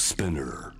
[0.00, 0.72] Spinner.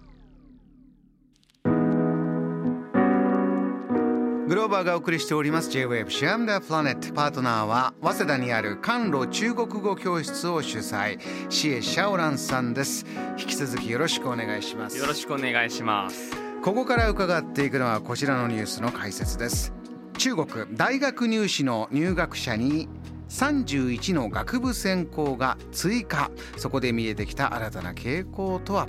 [4.49, 7.13] グローバーがお送りしております J-Wave シアムダープラネット。
[7.13, 11.19] パートナーは早稲田にある甘露中国語教室を主催。
[11.51, 13.05] シエ・シャオランさんです。
[13.39, 14.97] 引き続きよろしくお願いします。
[14.97, 16.31] よろしくお願いします。
[16.63, 19.75] ここから伺っていくのはこちらのニュースの解説です。
[20.17, 22.89] 中国大学入試の入学者に
[23.31, 26.31] 31の学部専攻が追加。
[26.59, 28.89] そこで見えてきた新たな傾向とは？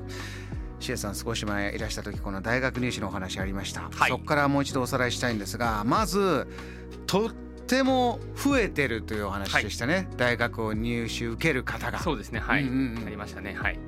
[0.82, 6.48] シエさん少し前いらした時この大学入試のお話ありました、はい、そこからもう一度おさらいしたいんですがまず
[7.06, 7.32] とっ
[7.68, 12.00] ても増えてるというお話でしたね、はい、大学を入試受ける方が。
[12.00, 12.40] そうですね。
[12.40, 13.54] はい、うんうんうん、ありましたね。
[13.54, 13.80] はい。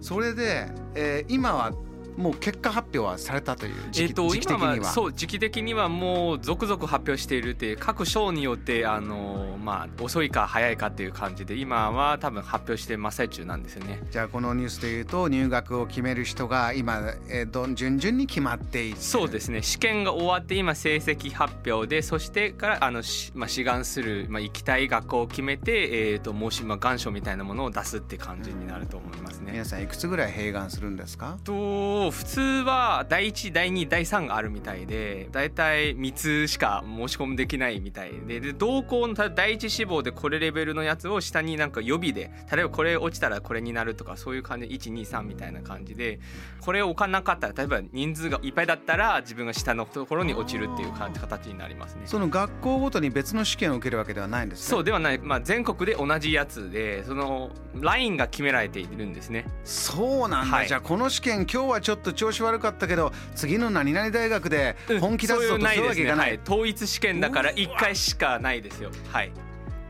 [0.00, 1.72] それで、えー、今は
[2.16, 4.86] もう結果発表はされたという時期,、えー、と時期的には。
[4.86, 14.02] そう時期的にはもう続々発表しているって各省によってあのまあ遅いか早いかっていう感じで今は多分発表して真っ最中なんですよね。
[14.10, 19.62] じゃあこのニュースでいうと入学を決める人が今、えー、ど順々に決まっていてそうですね。
[19.62, 23.02] 試験が終わって今成績発表でそしてからあの
[23.34, 29.52] まあ、志願する、まあ、行きたい学校を決めて、えーと、と申し、まあ、願書みたいなものを出すって感じになると思いますね。
[29.52, 31.38] 皆さんいくつぐらい併願するんですか？
[31.44, 46.20] と普通は第1第2第3があるみたいで大体3つしか申し込みできないみたいでで同校の第1志望でこれレベルのやつを下になんか予備で例えばこれ落ちたらこれになるとかそういう感じで123みたいな感じで
[46.60, 52.02] これを置かなかったら例えば人数がいっぱいだったら自分が下のところに落ちるっていう感じ形になりますね。
[52.06, 59.46] その学校ごとに別の試験を受けるわけではないんです、ね、そうではない、まあ、全国で同じやつでそのラインが決められているんですね。
[59.64, 68.90] そうなんだ、はい、じゃあこの試験今日はちょっと調子悪かったけど次の何々大学で本気出すぞとそうわけいかない、統一試験だから1回しかないですよ。
[69.10, 69.32] はい。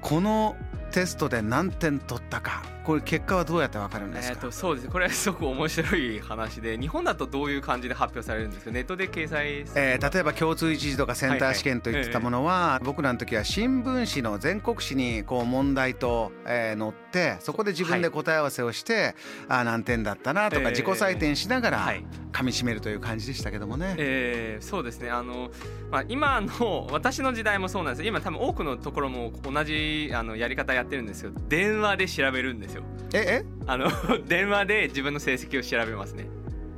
[0.00, 0.56] この
[0.92, 4.88] テストで何点取ったかこれ結果はどうやってわかるんですか、えー、とそうです。
[4.88, 8.70] これはすごく面白い話で日本だとどういう感じで発表されるんですか？
[8.70, 19.14] ネットで掲載えー、例えば共通一次とかセンター試験といったものは,、僕らの時は新聞紙の全国紙にこう問題と、えー、載ってそこで自分で答え合わせをして、はい、
[19.60, 21.94] あ何点だったなとか自己採点しながら
[22.32, 23.94] 噛みしめるという感じでしたけどもね。
[23.96, 25.10] えー、そうですね。
[25.10, 25.50] あの、
[25.90, 28.06] まあ、今の 私の時代もそうなんです。
[28.06, 31.30] 今多分多くのところも同じあのやり方やってるんですよ。
[31.48, 32.73] 電話で調べるんですよ。
[33.14, 33.44] ええ？
[33.66, 33.88] あの
[34.26, 36.26] 電話で自分の成績を調べますね。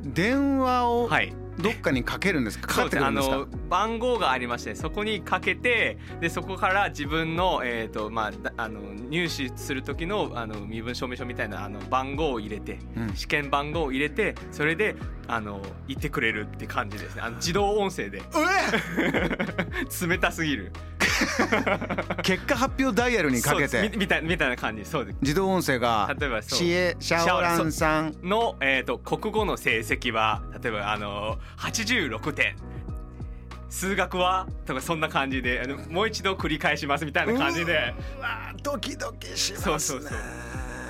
[0.02, 1.10] 電話を
[1.58, 3.06] どっかにかけるんですか、はい、かか？
[3.06, 14.94] あの番号がありましてそこにかけてでそこから自分の,、えーとまあ、あの入試する時のあの身分証明書みたいなあの番号を入れて、うん、試験番号を入れてそれで
[15.26, 17.22] あの言ってくれるって感じですね。
[17.22, 18.22] あの自動音声で。
[20.08, 20.72] 冷たすぎる
[22.22, 23.90] 結果発表ダイヤルにかけて。
[23.96, 24.84] みたいみたいな感じ。
[24.84, 25.18] そうです。
[25.20, 28.14] 自動音声が例えばシエシャオランさん。
[28.22, 32.56] の、えーと、国語の成績は例えばあの86点。
[33.68, 37.94] 数学はとかそんな感じであのもう一度繰り返しますみたいな感じで。
[38.62, 39.64] ドキドキしますね。
[39.64, 40.18] そうそうそう。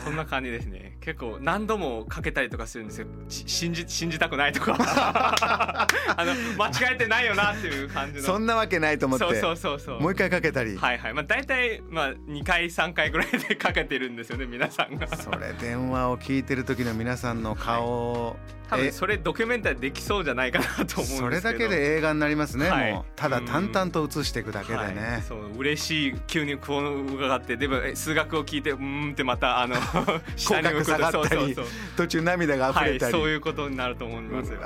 [0.06, 3.06] そんな感じですね結構何度もかけたりとかするんですよ。
[3.28, 4.74] 信じ信じたくないとか。
[6.16, 8.26] あの間違えてないよなっていう感じの。
[8.26, 9.24] そんなわけないと思って。
[9.24, 10.00] そうそうそうそう。
[10.00, 10.76] もう一回かけたり。
[10.76, 11.14] はいはい。
[11.14, 15.06] まあ大体まあ2回3回ぐらいでかけてるんですよね皆さんが。
[15.16, 18.56] それ電話を聞いてる時の皆さんの顔、はい。
[18.68, 21.18] 多分それドキュメンタリーできそうじゃないかなと思うんですけど。
[21.18, 23.04] それだけで映画になりますね、はい、もう。
[23.14, 29.76] ただ淡々と映していくだけでね、はい、そう嬉しい急にこう伺ってでも数学を聞いてうんってまたあの
[30.34, 31.54] 下に向くとそうそう。
[31.54, 34.60] そう途中涙が溢れたり、はい、そういうことになると思いますよ。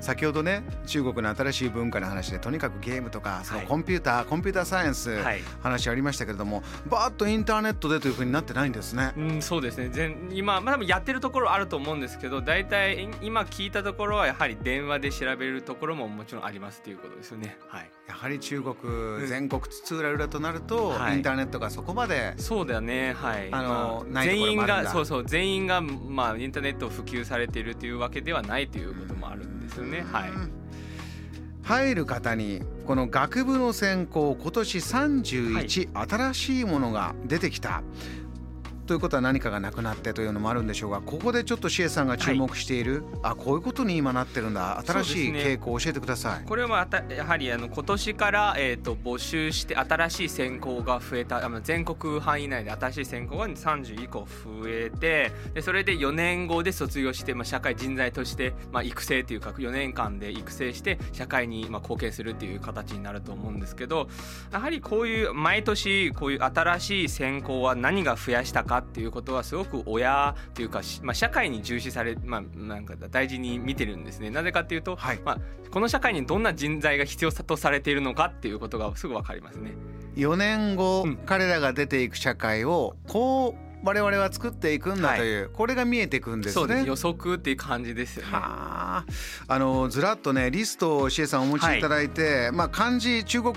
[0.00, 5.16] 先ほどね中国の新しい文化の話でとにかくゲームとかそのコンピューター、はい、コンピューターサイエンス、
[5.62, 9.12] 話ありましたけれどもバーッとインターネットでというふうになってないんですね。
[9.16, 10.16] うん、そうですね。
[10.30, 17.58] 今、まあ、多分やってるところあると思うんですけど大体今聞いたところはやはり電話で調べるところももちろんありますということですよね。
[17.68, 18.74] はい、やはり中国
[19.26, 23.14] 全国津々浦々となると、インターネットがそこまでそうだよね。
[23.14, 23.48] はい。
[23.52, 30.04] あの、まあ、全員がそうそう全員が、まあ、インターネットを普及されているというわけではないということもあるんですよね。
[30.10, 30.30] はい。
[31.62, 37.82] 入る方にこの学部の専攻今年31、はい、新しいものが出てきた
[38.90, 44.82] ということは何かがなくなってというのもあるんでしょうがここでちょっとシエさんが注目している、はい、あこういうことに今なってるんだ。
[44.84, 64.08] 新しい傾向を教えてください、ね、これはやはりあの今年から、えーと、募集して新しい専攻が増えた全国範囲内で新しい専攻が30以降増えてでそれで4年後で卒業して、まあ、社会人材として、まあ、育成というか4年間で育成して社会にまあ貢献するっていう形になると思うんですけど
[64.50, 74.30] やはりこういう毎年こういう新しい専攻は何が増やしたかっていうことはすごく親というか、まあ、社会に重視され、まあ、なんか大事に見てるんですね。
[74.30, 75.38] なぜかっていうと、はい、まあ、
[75.70, 79.72] この社会にどんな人材が必要とされているのかっていうことがすぐ分かりますね。
[80.16, 86.84] 4年後、うん、彼らが出ていく社会をこう我々は作っていくんだという、はい、これが見えていくんですね。
[86.84, 88.30] 予測っていう感じですよね。
[88.32, 89.04] あ。
[89.48, 93.54] のずらっとねリストをシエさんお持ちいただいて、はい、まあ漢字中国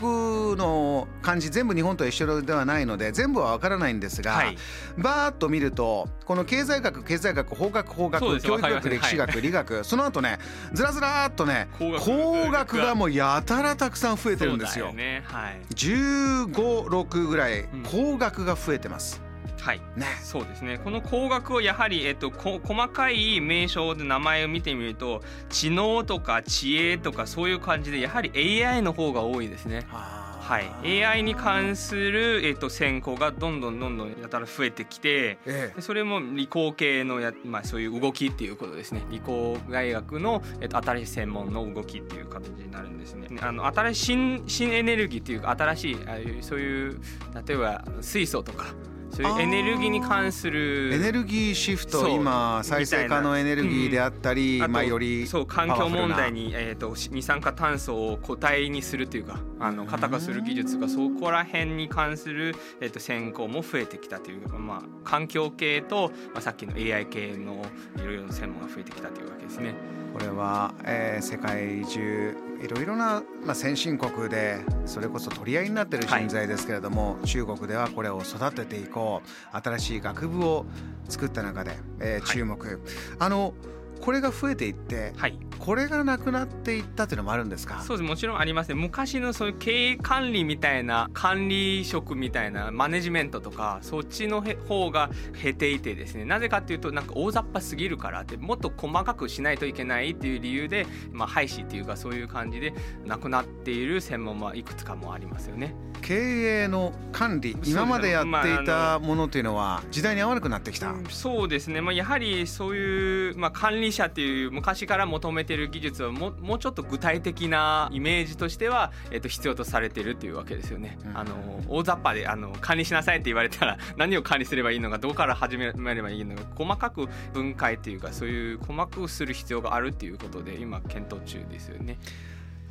[0.56, 4.58] の漢字全部日本と一緒ではないので全部はわからないんですが、はい、
[4.98, 10.40] バーッと見るとこの経済学経済学法学法学教育学歴史学理学その後ね
[10.74, 14.94] ずらずらっとね工学がもうやたらたくさん増えてるんですよ。
[14.94, 15.24] ね。
[15.26, 19.23] はい、15、6ぐらい工学が増えてます。
[19.64, 20.78] はい、ね、そうですね。
[20.78, 29.86] この工学をやはり、えっと、こ細かい名称で名前を見てみると知能とか知恵とかそういう感じでやはり AI の方が多いですね。
[29.90, 39.04] はい、AI に関する、えーと、専攻がどんどんどんどんやたら増えてきて、ええ、それも理工系のや、まあ、そういう動きっていうことですね。
[39.10, 43.30] 理工大学の、えーと、新しい専門の動きっていう形になるんですね。
[43.40, 47.00] あの新しい新新エネルギーっていうか新しいあそういう
[47.48, 48.66] 例えば水素とか
[49.14, 67.64] そういうエネルギーに関するエネルギーシフト今再生可能エネルギーであったり、うん、まあよりそう環境問題に、えーと、二酸化炭素を固体にするというかあの型化する技術がそこら辺に関する、えーと、先行も増えてきたというか、まあ、環境系と、まあ、さっきの AI 系の
[67.98, 69.76] いろいろな専門が増えてきたというわけですね。
[70.14, 79.22] これは、えー、世界中いろいろな、まあ、先進国でそれこそ取り合いになってる人材ですけれども、はい、中国ではこれを育てていこ
[79.54, 80.66] う新しい学部を
[81.10, 82.78] 作った中で、えー、注目、はい、
[83.20, 83.54] あの
[84.00, 87.80] これが増えていって、はい、これがなくなっていったっていうのもあるんですか？
[87.84, 88.06] そうです。
[88.06, 88.76] もちろんありますね。
[88.76, 95.10] 昔のそういう経営管理みたいな管理職みたいなマネジメントとかそっちの方が
[95.42, 96.26] 減っていてですね。
[96.26, 102.74] なぜかっていうとなんか大雑把すぎるからってもっと細かくしないといけないっていう理由で、まあ、廃止っていうかそういう感じで
[103.06, 105.74] なくなっている専門はいくつかもありますよね。
[106.02, 120.98] 経営の管理今までやっていたものというのは時代に合わなくなってきた、そうですね、まあ、やはりそういう、まあ、管理者っていう昔から求めてる技術はももうちょっと具体的なイメージとしては、えっと、必要とされてるっていうわけですよね。
[121.06, 131.98] うん、あの大雑把であの管理しなさいって言われたら 何を管理すればいいのかどこから始めればいいのか細かく分解っていうかそういう細かくする必要があるっていうことで今検討中ですよね。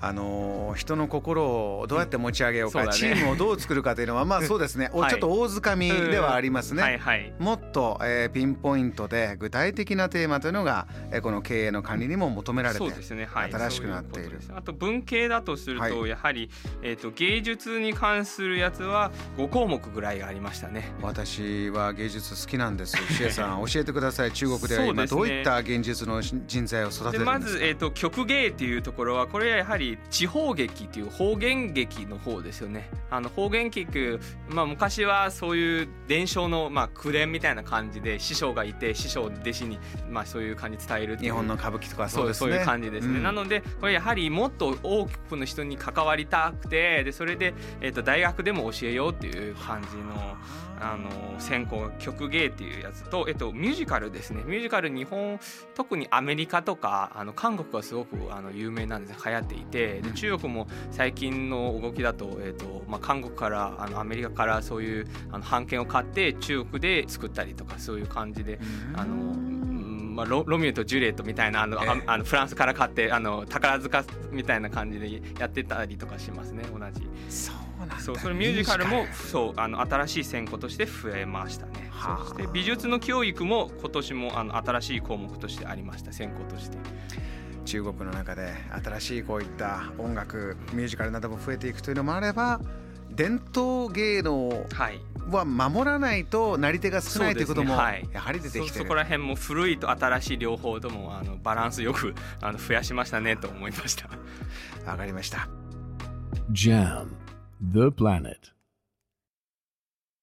[0.03, 1.45] あの人の心
[1.79, 12.85] をどうやって持ち上げようか、うんうね、チームをどう作るかというのはまあそうですね、はい、ちょっと大づかみではありますね、はいはい、もっと、えー、ピンポイントで具体的なテーマというのが、えー、この経営の管理にも求められて、
[13.15, 13.27] ね。
[13.27, 14.41] はい、新しくなっている。
[14.55, 16.51] あと文系だとすると、やはり、
[16.83, 20.93] えーと、芸術に関するやつは5項目ぐらいがありましたね。
[21.01, 24.33] 私は芸術好きなんですシエさん 教えてください。
[24.33, 27.33] 中国では今どういった現実の人材を育てるんですか？
[27.33, 32.91] まず、えーと曲芸っていうところはこれはやはり地方劇っていう方言劇の方ですよね。
[33.11, 34.19] あの方言劇、
[34.49, 39.79] まあ、昔はそういう伝承のまあ口伝みたいな感じで師匠がいて師匠弟子に
[40.11, 42.51] まあそういう感じ伝える日本の歌舞伎とかそうですね。
[42.51, 50.37] そういう感じですね、うん、なのでこれやはりもっと多くの人に関わりたくてでそれで、えー、と大学でも教えようっていう感じの。
[50.83, 54.43] あの専攻曲芸っていうやつと、えっと、ミュージカルですね。
[54.45, 55.39] ミュージカル日本
[55.75, 68.59] 特にアメリカとかあの韓国はすごくあの有名なんです流行っていてで中国も最近の動きだと,、えっとまあ、韓国からあのアメリカからそういうあの版権を買って中国で作ったりとかそういう感じで。
[68.95, 69.53] あの
[70.13, 77.09] まあ、ロロミオとジュリエットみたいなあの、えー、あのフランスから買ってあの宝塚みたいな感じでやってたりとかしますね同じ。
[77.31, 77.57] そう
[77.99, 81.91] そうそれミュージカルもそうあの新しい専攻として増えましたね。
[82.19, 86.77] そして美術の教育も今年もあの新しい項目としてありました専攻として
[87.65, 88.53] 中国の中で
[88.83, 92.61] 新しいこういった音楽ミュージカルなども増えていくというのもあれば
[93.11, 94.67] 伝統芸能
[95.31, 97.81] は守らないとなり手が少ない、ということもや
[98.21, 104.09] はり出てきてそこら辺も古いと新しい両方ともあのバランスよくあの増やしましたねと思いました。
[104.91, 105.49] わかりました。
[106.51, 107.09] JAM
[107.61, 108.53] The Planet